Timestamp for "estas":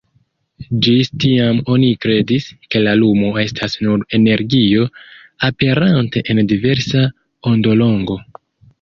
3.45-3.77